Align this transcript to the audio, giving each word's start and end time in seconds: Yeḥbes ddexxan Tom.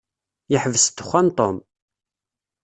Yeḥbes 0.51 0.85
ddexxan 0.87 1.27
Tom. 1.37 1.57